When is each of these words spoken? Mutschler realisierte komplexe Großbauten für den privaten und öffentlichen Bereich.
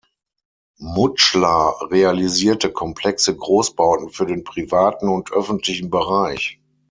Mutschler 0.79 1.75
realisierte 1.91 2.71
komplexe 2.71 3.35
Großbauten 3.37 4.09
für 4.09 4.25
den 4.25 4.43
privaten 4.43 5.07
und 5.09 5.31
öffentlichen 5.31 5.91
Bereich. 5.91 6.59